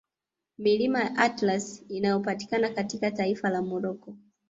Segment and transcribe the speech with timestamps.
[0.57, 4.15] Milima ya Atlas inayopatikana katika taifa la Morocco